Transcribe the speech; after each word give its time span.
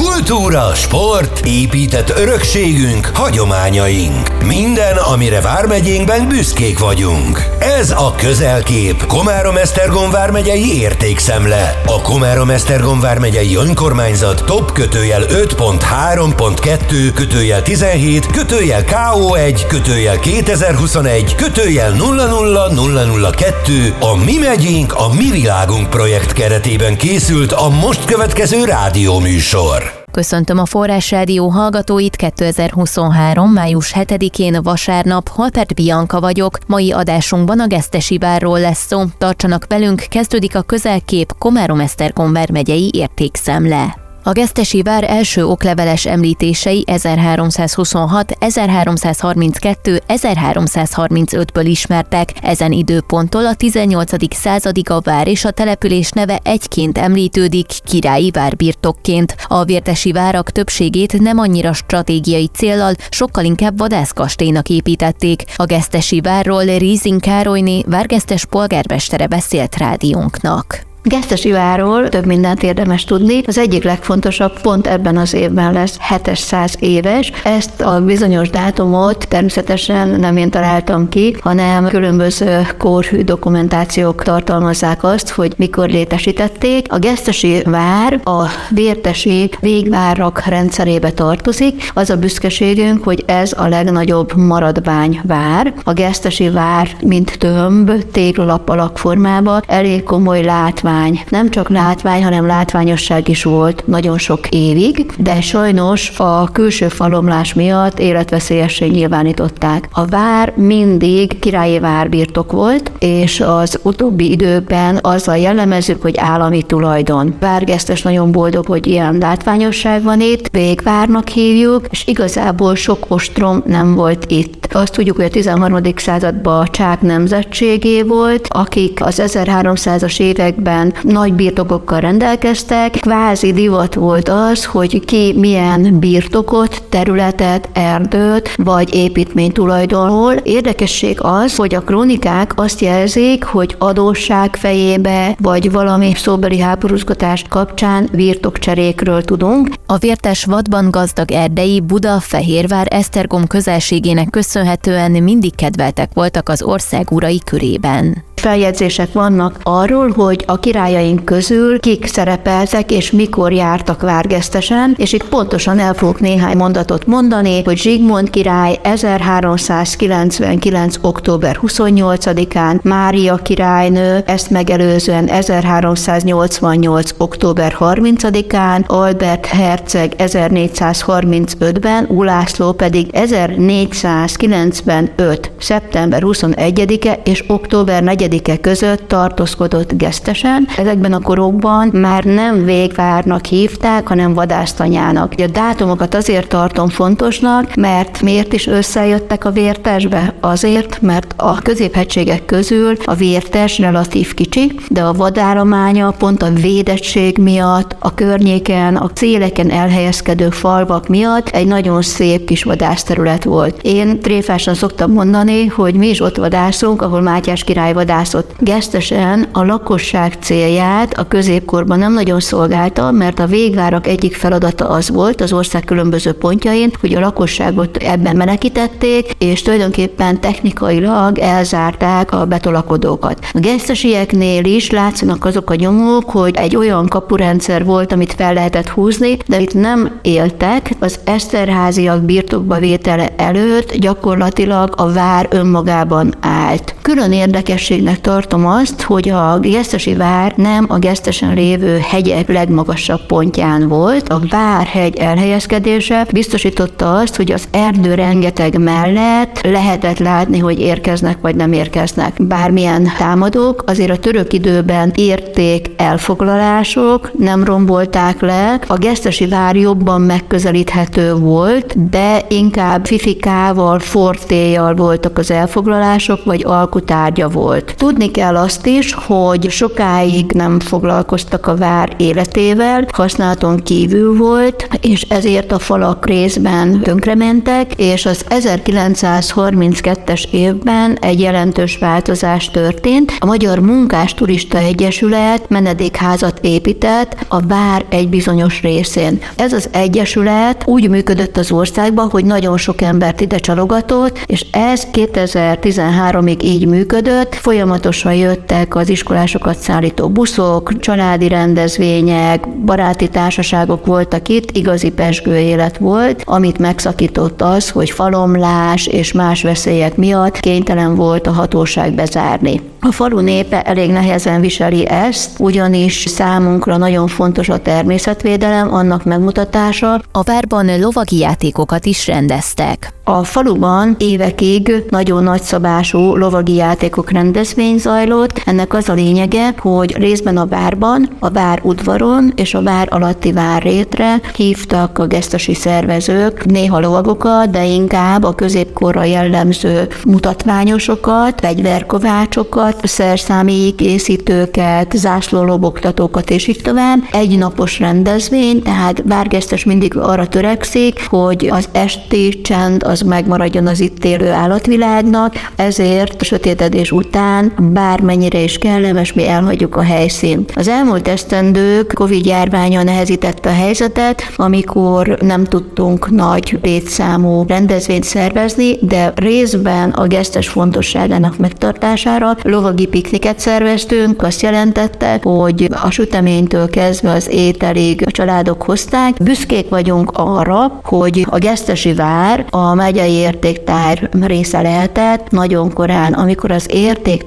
Blue. 0.00 0.09
Kultúra, 0.20 0.74
sport, 0.74 1.40
épített 1.44 2.18
örökségünk, 2.18 3.10
hagyományaink. 3.14 4.44
Minden, 4.44 4.96
amire 4.96 5.40
Vármegyénkben 5.40 6.28
büszkék 6.28 6.78
vagyunk. 6.78 7.44
Ez 7.58 7.90
a 7.90 8.14
Közelkép, 8.16 9.06
Komárom-Esztergom 9.06 10.10
vármegyei 10.10 10.80
értékszemle. 10.80 11.80
A 11.86 12.02
Komárom-Esztergom 12.02 13.00
vármegyei 13.00 13.56
önkormányzat 13.56 14.44
top 14.44 14.72
kötőjel 14.72 15.22
5.3.2 15.22 17.10
kötőjel 17.14 17.62
17 17.62 18.26
kötőjel 18.26 18.84
KO1 18.84 19.60
kötőjel 19.68 20.18
2021 20.18 21.34
kötőjel 21.34 21.90
00002 21.90 23.94
a 24.00 24.16
Mi 24.24 24.38
megyénk, 24.38 24.94
a 24.94 25.12
Mi 25.12 25.30
világunk 25.30 25.90
projekt 25.90 26.32
keretében 26.32 26.96
készült 26.96 27.52
a 27.52 27.68
most 27.68 28.04
következő 28.04 28.64
rádióműsor. 28.64 29.99
Köszöntöm 30.10 30.58
a 30.58 30.64
Forrás 30.64 31.10
Rádió 31.10 31.48
hallgatóit 31.48 32.16
2023. 32.16 33.52
május 33.52 33.92
7-én 33.96 34.62
vasárnap, 34.62 35.28
Halpert 35.28 35.74
Bianca 35.74 36.20
vagyok. 36.20 36.58
Mai 36.66 36.92
adásunkban 36.92 37.60
a 37.60 37.66
Gesztesi 37.66 38.18
várról 38.18 38.60
lesz 38.60 38.86
szó. 38.86 39.02
Tartsanak 39.18 39.66
velünk, 39.68 40.04
kezdődik 40.08 40.56
a 40.56 40.62
közelkép 40.62 41.32
Komárom-Esztergom 41.38 42.30
megyei 42.52 42.90
értékszemle. 42.92 43.99
A 44.22 44.32
gesztesi 44.32 44.82
vár 44.82 45.04
első 45.10 45.46
okleveles 45.46 46.06
említései 46.06 46.84
1326, 46.86 48.32
1332, 48.38 50.00
1335-ből 50.08 51.64
ismertek. 51.64 52.32
Ezen 52.42 52.72
időponttól 52.72 53.46
a 53.46 53.54
18. 53.54 54.34
századig 54.34 54.90
a 54.90 55.00
vár 55.00 55.28
és 55.28 55.44
a 55.44 55.50
település 55.50 56.10
neve 56.10 56.38
egyként 56.42 56.98
említődik, 56.98 57.66
királyi 57.84 58.30
várbirtokként. 58.30 59.36
A 59.46 59.64
vértesi 59.64 60.12
várak 60.12 60.50
többségét 60.50 61.20
nem 61.20 61.38
annyira 61.38 61.72
stratégiai 61.72 62.46
céllal, 62.46 62.92
sokkal 63.10 63.44
inkább 63.44 63.78
vadászkastélynak 63.78 64.68
építették. 64.68 65.44
A 65.56 65.64
gesztesi 65.64 66.20
várról 66.20 66.64
Rízing 66.64 67.20
Károlyné, 67.20 67.82
várgesztes 67.86 68.44
polgármestere 68.44 69.26
beszélt 69.26 69.76
rádiónknak. 69.76 70.89
Gesztesi 71.02 71.50
váról 71.50 72.08
több 72.08 72.26
mindent 72.26 72.62
érdemes 72.62 73.04
tudni. 73.04 73.42
Az 73.46 73.58
egyik 73.58 73.84
legfontosabb 73.84 74.60
pont 74.60 74.86
ebben 74.86 75.16
az 75.16 75.34
évben 75.34 75.72
lesz 75.72 75.98
700 76.24 76.76
éves. 76.78 77.32
Ezt 77.44 77.80
a 77.80 78.04
bizonyos 78.04 78.50
dátumot 78.50 79.28
természetesen 79.28 80.08
nem 80.08 80.36
én 80.36 80.50
találtam 80.50 81.08
ki, 81.08 81.36
hanem 81.40 81.88
különböző 81.88 82.66
korhű 82.78 83.22
dokumentációk 83.22 84.22
tartalmazzák 84.22 85.04
azt, 85.04 85.28
hogy 85.28 85.52
mikor 85.56 85.88
létesítették. 85.88 86.92
A 86.92 86.98
Gesztesi 86.98 87.62
vár 87.64 88.20
a 88.24 88.44
vértesi 88.70 89.50
végvárak 89.60 90.42
rendszerébe 90.46 91.10
tartozik. 91.10 91.90
Az 91.94 92.10
a 92.10 92.16
büszkeségünk, 92.16 93.04
hogy 93.04 93.24
ez 93.26 93.52
a 93.56 93.68
legnagyobb 93.68 94.36
maradvány 94.36 95.20
vár. 95.24 95.74
A 95.84 95.92
Gesztesi 95.92 96.50
vár, 96.50 96.88
mint 97.02 97.38
tömb, 97.38 97.90
téglalap 98.12 98.68
alakformában 98.68 99.62
elég 99.66 100.02
komoly 100.02 100.42
látvány 100.42 100.88
látvány. 100.90 101.20
Nem 101.28 101.50
csak 101.50 101.68
látvány, 101.68 102.24
hanem 102.24 102.46
látványosság 102.46 103.28
is 103.28 103.42
volt 103.42 103.82
nagyon 103.86 104.18
sok 104.18 104.48
évig, 104.48 105.06
de 105.18 105.40
sajnos 105.40 106.12
a 106.18 106.50
külső 106.52 106.88
falomlás 106.88 107.54
miatt 107.54 107.98
életveszélyessé 107.98 108.86
nyilvánították. 108.86 109.88
A 109.92 110.04
vár 110.04 110.52
mindig 110.56 111.38
királyi 111.38 111.78
várbirtok 111.78 112.52
volt, 112.52 112.92
és 112.98 113.40
az 113.40 113.78
utóbbi 113.82 114.30
időben 114.30 114.98
azzal 115.02 115.36
jellemezők, 115.36 116.02
hogy 116.02 116.14
állami 116.18 116.62
tulajdon. 116.62 117.34
Várgesztes 117.40 118.02
nagyon 118.02 118.32
boldog, 118.32 118.66
hogy 118.66 118.86
ilyen 118.86 119.18
látványosság 119.20 120.02
van 120.02 120.20
itt, 120.20 120.48
végvárnak 120.48 121.28
hívjuk, 121.28 121.86
és 121.90 122.06
igazából 122.06 122.74
sok 122.74 123.04
ostrom 123.08 123.62
nem 123.66 123.94
volt 123.94 124.24
itt. 124.28 124.68
Azt 124.72 124.92
tudjuk, 124.92 125.16
hogy 125.16 125.24
a 125.24 125.30
13. 125.30 125.80
században 125.96 126.66
Csák 126.70 127.00
nemzetségé 127.00 128.02
volt, 128.02 128.46
akik 128.48 129.04
az 129.04 129.22
1300-as 129.24 130.20
években 130.20 130.79
évben 130.80 131.12
nagy 131.12 131.32
birtokokkal 131.32 132.00
rendelkeztek. 132.00 132.90
Kvázi 132.90 133.52
divat 133.52 133.94
volt 133.94 134.28
az, 134.28 134.64
hogy 134.64 135.04
ki 135.04 135.34
milyen 135.36 135.98
birtokot, 135.98 136.82
területet, 136.88 137.68
erdőt 137.72 138.54
vagy 138.56 138.94
építmény 138.94 139.52
tulajdonol. 139.52 140.32
Érdekesség 140.32 141.18
az, 141.20 141.56
hogy 141.56 141.74
a 141.74 141.80
krónikák 141.80 142.52
azt 142.56 142.80
jelzik, 142.80 143.44
hogy 143.44 143.76
adósság 143.78 144.56
fejébe 144.56 145.36
vagy 145.40 145.72
valami 145.72 146.12
szóbeli 146.14 146.58
háborúzgatás 146.58 147.44
kapcsán 147.48 148.08
birtokcserékről 148.12 149.22
tudunk. 149.22 149.68
A 149.86 149.96
vértes 149.96 150.44
vadban 150.44 150.90
gazdag 150.90 151.30
erdei 151.30 151.80
Buda, 151.80 152.20
Fehérvár, 152.20 152.86
Esztergom 152.90 153.46
közelségének 153.46 154.30
köszönhetően 154.30 155.10
mindig 155.10 155.54
kedveltek 155.54 156.10
voltak 156.14 156.48
az 156.48 156.62
ország 156.62 157.10
urai 157.10 157.40
körében 157.44 158.28
feljegyzések 158.40 159.12
vannak 159.12 159.58
arról, 159.62 160.10
hogy 160.10 160.44
a 160.46 160.58
királyaink 160.58 161.24
közül 161.24 161.80
kik 161.80 162.06
szerepeltek 162.06 162.90
és 162.90 163.10
mikor 163.10 163.52
jártak 163.52 164.02
várgesztesen, 164.02 164.94
és 164.96 165.12
itt 165.12 165.28
pontosan 165.28 165.78
el 165.78 165.94
fogok 165.94 166.20
néhány 166.20 166.56
mondatot 166.56 167.06
mondani, 167.06 167.62
hogy 167.64 167.78
Zsigmond 167.78 168.30
király 168.30 168.78
1399. 168.82 170.96
október 171.00 171.58
28-án, 171.62 172.82
Mária 172.82 173.36
királynő 173.36 174.22
ezt 174.26 174.50
megelőzően 174.50 175.28
1388. 175.28 177.10
október 177.16 177.76
30-án, 177.78 178.86
Albert 178.86 179.46
herceg 179.46 180.14
1435-ben, 180.18 182.06
Ulászló 182.08 182.72
pedig 182.72 183.08
1495. 183.12 185.50
szeptember 185.58 186.22
21-e 186.24 187.20
és 187.24 187.44
október 187.48 188.02
4 188.02 188.28
negyedike 188.30 188.60
között 188.60 189.08
tartózkodott 189.08 189.92
gesztesen. 189.92 190.68
Ezekben 190.76 191.12
a 191.12 191.20
korokban 191.20 191.88
már 191.92 192.24
nem 192.24 192.64
végvárnak 192.64 193.44
hívták, 193.44 194.08
hanem 194.08 194.34
vadásztanyának. 194.34 195.32
A 195.36 195.46
dátumokat 195.46 196.14
azért 196.14 196.48
tartom 196.48 196.88
fontosnak, 196.88 197.74
mert 197.74 198.22
miért 198.22 198.52
is 198.52 198.66
összejöttek 198.66 199.44
a 199.44 199.50
vértesbe? 199.50 200.34
Azért, 200.40 201.00
mert 201.00 201.34
a 201.36 201.54
középhegységek 201.54 202.44
közül 202.44 202.96
a 203.04 203.14
vértes 203.14 203.78
relatív 203.78 204.34
kicsi, 204.34 204.72
de 204.88 205.02
a 205.02 205.12
vadállománya 205.12 206.14
pont 206.18 206.42
a 206.42 206.50
védettség 206.50 207.38
miatt, 207.38 207.96
a 207.98 208.14
környéken, 208.14 208.96
a 208.96 209.10
céleken 209.14 209.70
elhelyezkedő 209.70 210.50
falvak 210.50 211.08
miatt 211.08 211.48
egy 211.48 211.66
nagyon 211.66 212.02
szép 212.02 212.44
kis 212.44 212.62
vadászterület 212.62 213.44
volt. 213.44 213.80
Én 213.82 214.20
tréfásan 214.20 214.74
szoktam 214.74 215.12
mondani, 215.12 215.66
hogy 215.66 215.94
mi 215.94 216.08
is 216.08 216.20
ott 216.20 216.36
vadászunk, 216.36 217.02
ahol 217.02 217.20
Mátyás 217.20 217.64
király 217.64 217.92
vadász 217.92 218.18
vadászott. 218.20 218.54
Gesztesen 218.58 219.48
a 219.52 219.64
lakosság 219.64 220.36
célját 220.40 221.18
a 221.18 221.28
középkorban 221.28 221.98
nem 221.98 222.12
nagyon 222.12 222.40
szolgálta, 222.40 223.10
mert 223.10 223.38
a 223.38 223.46
végvárak 223.46 224.06
egyik 224.06 224.34
feladata 224.34 224.88
az 224.88 225.10
volt 225.10 225.40
az 225.40 225.52
ország 225.52 225.84
különböző 225.84 226.32
pontjain, 226.32 226.92
hogy 227.00 227.14
a 227.14 227.20
lakosságot 227.20 227.96
ebben 227.96 228.36
menekítették, 228.36 229.34
és 229.38 229.62
tulajdonképpen 229.62 230.40
technikailag 230.40 231.38
elzárták 231.38 232.32
a 232.32 232.44
betolakodókat. 232.44 233.38
A 233.52 233.58
gesztesieknél 233.58 234.64
is 234.64 234.90
látszanak 234.90 235.44
azok 235.44 235.70
a 235.70 235.74
nyomók, 235.74 236.30
hogy 236.30 236.56
egy 236.56 236.76
olyan 236.76 237.08
kapurendszer 237.08 237.84
volt, 237.84 238.12
amit 238.12 238.32
fel 238.32 238.54
lehetett 238.54 238.88
húzni, 238.88 239.36
de 239.46 239.60
itt 239.60 239.74
nem 239.74 240.18
éltek. 240.22 240.90
Az 240.98 241.18
Eszterháziak 241.24 242.22
birtokba 242.22 242.78
vétele 242.78 243.28
előtt 243.36 243.94
gyakorlatilag 243.94 244.94
a 244.96 245.12
vár 245.12 245.46
önmagában 245.50 246.34
állt. 246.40 246.94
Külön 247.02 247.32
érdekességnek 247.32 248.09
érdekességnek 248.10 248.20
tartom 248.20 248.66
azt, 248.66 249.02
hogy 249.02 249.28
a 249.28 249.58
Gesztesi 249.58 250.14
vár 250.14 250.52
nem 250.56 250.86
a 250.88 250.98
Gesztesen 250.98 251.54
lévő 251.54 251.98
hegyek 251.98 252.48
legmagasabb 252.48 253.26
pontján 253.26 253.88
volt. 253.88 254.28
A 254.28 254.40
várhegy 254.50 255.16
elhelyezkedése 255.16 256.26
biztosította 256.32 257.14
azt, 257.14 257.36
hogy 257.36 257.52
az 257.52 257.64
erdő 257.70 258.14
rengeteg 258.14 258.78
mellett 258.78 259.60
lehetett 259.62 260.18
látni, 260.18 260.58
hogy 260.58 260.80
érkeznek 260.80 261.40
vagy 261.40 261.56
nem 261.56 261.72
érkeznek. 261.72 262.46
Bármilyen 262.46 263.08
támadók, 263.18 263.82
azért 263.86 264.10
a 264.10 264.18
török 264.18 264.52
időben 264.52 265.12
érték 265.14 265.90
elfoglalások, 265.96 267.30
nem 267.38 267.64
rombolták 267.64 268.40
le. 268.40 268.80
A 268.86 268.96
Gesztesi 268.96 269.46
vár 269.46 269.76
jobban 269.76 270.20
megközelíthető 270.20 271.34
volt, 271.34 272.10
de 272.10 272.44
inkább 272.48 273.06
fifikával, 273.06 273.98
fortéjjal 273.98 274.94
voltak 274.94 275.38
az 275.38 275.50
elfoglalások, 275.50 276.44
vagy 276.44 276.64
alkutárgya 276.66 277.48
volt. 277.48 277.94
Tudni 278.00 278.30
kell 278.30 278.56
azt 278.56 278.86
is, 278.86 279.14
hogy 279.14 279.70
sokáig 279.70 280.52
nem 280.52 280.80
foglalkoztak 280.80 281.66
a 281.66 281.76
vár 281.76 282.14
életével, 282.18 283.06
használaton 283.12 283.82
kívül 283.82 284.36
volt, 284.36 284.88
és 285.00 285.22
ezért 285.22 285.72
a 285.72 285.78
falak 285.78 286.26
részben 286.26 287.00
tönkrementek, 287.00 287.94
és 287.96 288.26
az 288.26 288.44
1932-es 288.48 290.44
évben 290.50 291.18
egy 291.20 291.40
jelentős 291.40 291.98
változás 291.98 292.70
történt. 292.70 293.32
A 293.38 293.46
Magyar 293.46 293.78
Munkás 293.78 294.34
Turista 294.34 294.78
Egyesület 294.78 295.68
menedékházat 295.68 296.58
épített 296.62 297.36
a 297.48 297.60
vár 297.66 298.04
egy 298.08 298.28
bizonyos 298.28 298.82
részén. 298.82 299.38
Ez 299.56 299.72
az 299.72 299.88
egyesület 299.92 300.82
úgy 300.86 301.08
működött 301.08 301.56
az 301.56 301.72
országban, 301.72 302.28
hogy 302.30 302.44
nagyon 302.44 302.76
sok 302.76 303.00
embert 303.00 303.40
ide 303.40 303.58
csalogatott, 303.58 304.38
és 304.46 304.66
ez 304.70 305.06
2013-ig 305.12 306.62
így 306.62 306.86
működött. 306.86 307.54
Folyamatosan 307.54 307.88
jöttek 308.32 308.94
az 308.94 309.08
iskolásokat 309.08 309.78
szállító 309.78 310.28
buszok, 310.28 310.98
családi 310.98 311.48
rendezvények, 311.48 312.68
baráti 312.84 313.28
társaságok 313.28 314.06
voltak 314.06 314.48
itt, 314.48 314.76
igazi 314.76 315.10
pesgő 315.10 315.58
élet 315.58 315.98
volt, 315.98 316.42
amit 316.46 316.78
megszakított 316.78 317.62
az, 317.62 317.90
hogy 317.90 318.10
falomlás 318.10 319.06
és 319.06 319.32
más 319.32 319.62
veszélyek 319.62 320.16
miatt 320.16 320.60
kénytelen 320.60 321.14
volt 321.14 321.46
a 321.46 321.52
hatóság 321.52 322.12
bezárni. 322.12 322.80
A 323.00 323.12
falu 323.12 323.40
népe 323.40 323.82
elég 323.82 324.10
nehezen 324.10 324.60
viseli 324.60 325.06
ezt, 325.06 325.50
ugyanis 325.58 326.24
számunkra 326.28 326.96
nagyon 326.96 327.26
fontos 327.26 327.68
a 327.68 327.78
természetvédelem, 327.78 328.94
annak 328.94 329.24
megmutatása. 329.24 330.20
A 330.32 330.42
várban 330.42 330.98
lovagi 331.00 331.38
játékokat 331.38 332.06
is 332.06 332.26
rendeztek. 332.26 333.12
A 333.24 333.44
faluban 333.44 334.16
évekig 334.18 334.92
nagyon 335.10 335.42
nagyszabású 335.42 336.36
lovagi 336.36 336.74
játékok 336.74 337.30
rendezvény 337.80 338.12
zajlott. 338.12 338.62
Ennek 338.64 338.94
az 338.94 339.08
a 339.08 339.12
lényege, 339.12 339.74
hogy 339.78 340.16
részben 340.16 340.56
a 340.56 340.66
várban, 340.66 341.28
a 341.38 341.50
vár 341.50 341.80
udvaron 341.82 342.52
és 342.56 342.74
a 342.74 342.82
vár 342.82 343.08
alatti 343.10 343.52
várrétre 343.52 344.40
hívtak 344.56 345.18
a 345.18 345.26
gesztasi 345.26 345.74
szervezők 345.74 346.64
néha 346.64 347.00
lovagokat, 347.00 347.70
de 347.70 347.84
inkább 347.84 348.44
a 348.44 348.54
középkorra 348.54 349.24
jellemző 349.24 350.08
mutatványosokat, 350.24 351.60
fegyverkovácsokat, 351.60 353.06
szerszámi 353.06 353.94
készítőket, 353.96 355.12
zászlólobogtatókat 355.16 356.50
és 356.50 356.66
így 356.66 356.80
tovább. 356.82 357.18
Egy 357.32 357.58
napos 357.58 357.98
rendezvény, 357.98 358.82
tehát 358.82 359.22
várgesztes 359.26 359.84
mindig 359.84 360.16
arra 360.16 360.48
törekszik, 360.48 361.26
hogy 361.28 361.68
az 361.72 361.88
esti 361.92 362.60
csend 362.60 363.02
az 363.02 363.20
megmaradjon 363.20 363.86
az 363.86 364.00
itt 364.00 364.24
élő 364.24 364.50
állatvilágnak, 364.50 365.54
ezért 365.76 366.40
a 366.40 366.44
sötétedés 366.44 367.12
után 367.12 367.69
bármennyire 367.78 368.58
is 368.58 368.78
kellemes, 368.78 369.32
mi 369.32 369.48
elhagyjuk 369.48 369.96
a 369.96 370.02
helyszínt. 370.02 370.72
Az 370.76 370.88
elmúlt 370.88 371.28
esztendők 371.28 372.12
Covid 372.14 372.46
járványa 372.46 373.02
nehezítette 373.02 373.68
a 373.68 373.72
helyzetet, 373.72 374.42
amikor 374.56 375.36
nem 375.40 375.64
tudtunk 375.64 376.30
nagy 376.30 376.78
létszámú 376.82 377.64
rendezvényt 377.68 378.24
szervezni, 378.24 378.98
de 379.00 379.32
részben 379.34 380.10
a 380.10 380.26
gesztes 380.26 380.68
fontosságának 380.68 381.58
megtartására 381.58 382.56
lovagi 382.62 383.06
pikniket 383.06 383.58
szerveztünk, 383.58 384.42
azt 384.42 384.62
jelentette, 384.62 385.40
hogy 385.42 385.88
a 386.02 386.10
süteménytől 386.10 386.90
kezdve 386.90 387.30
az 387.30 387.48
ételig 387.50 388.22
a 388.26 388.30
családok 388.30 388.82
hozták. 388.82 389.42
Büszkék 389.42 389.88
vagyunk 389.88 390.30
arra, 390.34 391.00
hogy 391.04 391.46
a 391.50 391.58
gesztesi 391.58 392.14
vár 392.14 392.64
a 392.70 392.94
megyei 392.94 393.32
értéktár 393.32 394.28
része 394.40 394.80
lehetett 394.80 395.50
nagyon 395.50 395.92
korán. 395.92 396.32
Amikor 396.32 396.70
az 396.70 396.90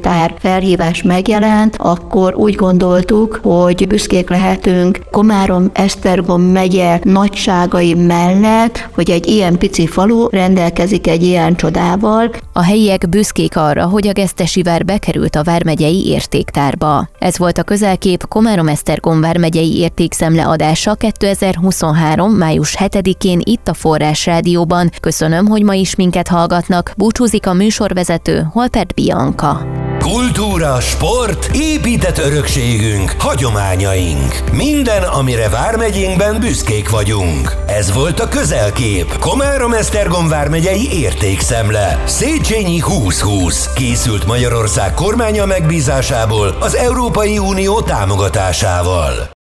értéktár 0.04 0.34
felhívás 0.40 1.02
megjelent, 1.02 1.76
akkor 1.80 2.36
úgy 2.36 2.56
gondoltuk, 2.56 3.40
hogy 3.44 3.88
büszkék 3.88 4.30
lehetünk 4.30 5.00
Komárom 5.12 5.70
Esztergom 5.74 6.42
megye 6.42 7.00
nagyságai 7.04 7.94
mellett, 7.94 8.90
hogy 8.94 9.10
egy 9.10 9.28
ilyen 9.28 9.58
pici 9.58 9.88
falu 9.88 10.30
rendelkezik 10.30 11.08
egy 11.08 11.24
ilyen 11.24 11.56
csodával. 11.56 12.30
A 12.54 12.64
helyiek 12.64 13.10
büszkék 13.10 13.58
arra, 13.58 13.86
hogy 13.86 14.08
a 14.08 14.12
Gesztesi 14.12 14.62
vár 14.62 14.86
bekerült 14.86 15.36
a 15.36 15.44
Vármegyei 15.44 16.08
értéktárba. 16.08 17.08
Ez 17.20 17.38
volt 17.38 17.58
a 17.58 17.64
közelkép 17.64 18.28
Komárom 18.28 18.68
Esztergom 18.68 19.22
Vármegyei 19.22 19.78
értékszemle 19.78 20.46
adása 20.46 20.94
2023. 20.94 22.32
május 22.32 22.76
7-én 22.80 23.42
itt 23.44 23.68
a 23.68 23.74
Forrás 23.74 24.26
Rádióban. 24.26 24.90
Köszönöm, 25.02 25.46
hogy 25.46 25.64
ma 25.64 25.74
is 25.74 25.96
minket 25.96 26.28
hallgatnak. 26.28 26.94
Búcsúzik 26.98 27.48
a 27.48 27.54
műsorvezető 27.54 28.48
Holpert 28.52 28.94
Bianca. 28.94 29.62
Kultúra, 30.04 30.80
sport, 30.80 31.50
épített 31.54 32.18
örökségünk, 32.18 33.16
hagyományaink. 33.20 34.52
Minden, 34.52 35.04
amire 35.04 35.50
Vármegyénkben 35.50 36.40
büszkék 36.40 36.90
vagyunk. 36.90 37.56
Ez 37.68 37.94
volt 37.94 38.20
a 38.20 38.28
közelkép. 38.28 39.18
Komárom-Esztergom 39.20 40.28
Vármegyei 40.28 40.92
értékszemle. 40.92 42.04
Széchenyi 42.06 42.80
2020. 42.80 43.74
Készült 43.74 44.26
Magyarország 44.26 44.94
kormánya 44.94 45.46
megbízásából 45.46 46.58
az 46.60 46.76
Európai 46.76 47.38
Unió 47.38 47.82
támogatásával. 47.82 49.32